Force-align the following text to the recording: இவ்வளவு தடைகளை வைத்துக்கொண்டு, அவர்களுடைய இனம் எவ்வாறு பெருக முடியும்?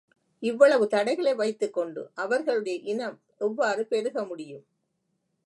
இவ்வளவு 0.43 0.87
தடைகளை 0.87 1.33
வைத்துக்கொண்டு, 1.35 2.11
அவர்களுடைய 2.15 2.77
இனம் 2.85 3.17
எவ்வாறு 3.37 3.85
பெருக 3.85 4.25
முடியும்? 4.25 4.65